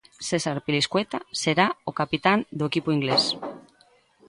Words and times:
César 0.29 0.55
Azpilicueta 0.57 1.19
será 1.41 1.67
o 1.89 1.91
capitán 1.99 2.39
do 2.57 2.65
equipo 2.69 2.89
inglés. 2.97 3.23